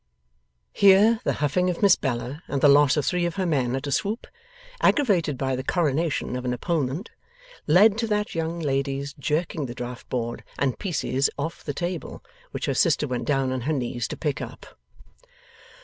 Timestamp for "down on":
13.25-13.61